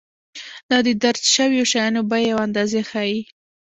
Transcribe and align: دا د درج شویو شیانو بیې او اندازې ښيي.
دا 0.69 0.77
د 0.85 0.87
درج 1.03 1.21
شویو 1.35 1.69
شیانو 1.71 2.01
بیې 2.09 2.27
او 2.33 2.39
اندازې 2.47 2.81
ښيي. 2.89 3.19